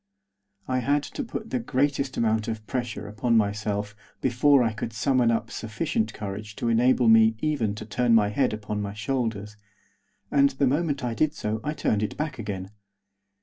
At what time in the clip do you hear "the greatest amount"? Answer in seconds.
1.51-2.47